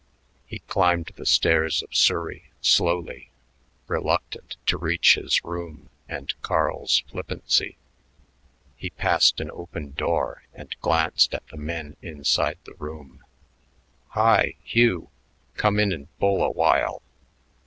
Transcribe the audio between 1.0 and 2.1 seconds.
the stairs of